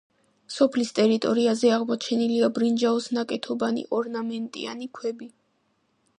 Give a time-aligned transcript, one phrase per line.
[0.53, 5.31] სოფლის ტერიტორიაზე აღმოჩენილია ბრინჯაოს ნაკეთობანი, ორნამენტიანი ქვები.